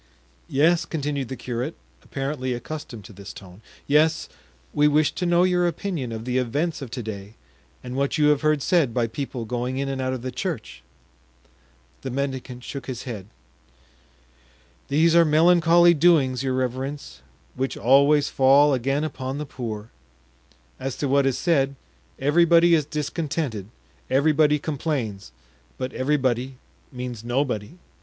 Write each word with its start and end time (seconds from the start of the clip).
"Yes," 0.49 0.83
continued 0.85 1.27
the 1.27 1.35
curate, 1.35 1.75
apparently 2.01 2.53
accustomed 2.53 3.05
to 3.05 3.13
this 3.13 3.31
tone, 3.31 3.61
"yes, 3.85 4.29
we 4.73 4.87
wish 4.87 5.11
to 5.11 5.27
know 5.27 5.43
your 5.43 5.67
opinion 5.67 6.11
of 6.11 6.25
the 6.25 6.39
events 6.39 6.81
of 6.81 6.89
to 6.89 7.03
day 7.03 7.35
and 7.83 7.95
what 7.95 8.17
you 8.17 8.29
have 8.29 8.41
heard 8.41 8.63
said 8.63 8.95
by 8.95 9.05
people 9.05 9.45
going 9.45 9.77
in 9.77 9.87
and 9.87 10.01
out 10.01 10.11
of 10.13 10.23
the 10.23 10.31
church." 10.31 10.81
The 12.01 12.09
mendicant 12.09 12.63
shook 12.63 12.87
his 12.87 13.03
head. 13.03 13.27
"These 14.87 15.15
are 15.15 15.23
melancholy 15.23 15.93
doings, 15.93 16.41
your 16.41 16.55
reverence, 16.55 17.21
which 17.53 17.77
always 17.77 18.27
fall 18.27 18.73
again 18.73 19.03
upon 19.03 19.37
the 19.37 19.45
poor. 19.45 19.91
As 20.79 20.97
to 20.97 21.07
what 21.07 21.27
is 21.27 21.37
said, 21.37 21.75
everybody 22.17 22.73
is 22.73 22.85
discontented, 22.87 23.67
everybody 24.09 24.57
complains, 24.57 25.31
but 25.77 25.93
'everybody' 25.93 26.57
means 26.91 27.23
'nobody. 27.23 27.77